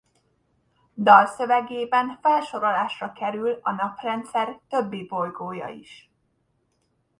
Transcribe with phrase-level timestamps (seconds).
[0.95, 6.11] Dalszövegében felsorolásra kerül a Naprendszer többi bolygója is.